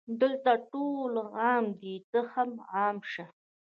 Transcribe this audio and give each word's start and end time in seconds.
دلته 0.21 0.51
ټول 0.71 1.13
عام 1.39 1.65
دي 1.81 1.95
ته 2.11 2.19
هم 2.33 2.51
عام 2.73 2.97
شه 3.11 3.25